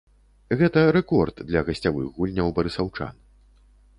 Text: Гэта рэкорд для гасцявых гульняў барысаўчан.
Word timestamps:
Гэта 0.61 0.79
рэкорд 0.95 1.43
для 1.51 1.61
гасцявых 1.69 2.09
гульняў 2.17 2.49
барысаўчан. 2.61 3.15